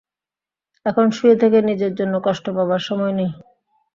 এখন 0.85 1.05
শুয়ে 1.09 1.35
থেকে 1.35 1.57
নিজের 1.61 1.93
জন্য 1.95 2.13
কষ্ট 2.23 2.45
পাবার 2.49 2.81
সময় 2.87 3.13
নয়। 3.13 3.33